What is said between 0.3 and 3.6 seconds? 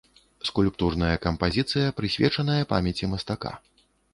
Скульптурная кампазіцыя, прысвечаная памяці мастака.